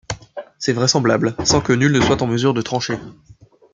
C'est 0.57 0.73
vraisemblable, 0.73 1.35
sans 1.45 1.61
que 1.61 1.73
nul 1.73 1.91
ne 1.91 2.01
soit 2.01 2.23
en 2.23 2.25
mesure 2.25 2.55
de 2.55 2.63
trancher. 2.63 2.97